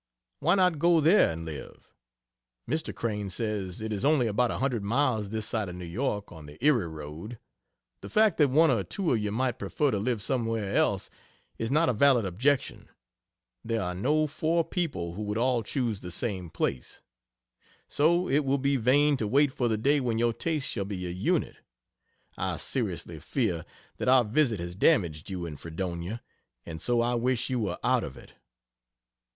[0.39, 1.87] Why not go there and live?
[2.67, 2.91] Mr.
[2.91, 6.47] Crane says it is only about a hundred miles this side of New York on
[6.47, 7.37] the Erie road.
[8.01, 11.11] The fact that one or two of you might prefer to live somewhere else
[11.59, 12.89] is not a valid objection
[13.63, 17.03] there are no 4 people who would all choose the same place
[17.87, 21.05] so it will be vain to wait for the day when your tastes shall be
[21.05, 21.57] a unit.
[22.39, 23.65] I seriously fear
[23.97, 26.23] that our visit has damaged you in Fredonia,
[26.65, 28.33] and so I wish you were out of it.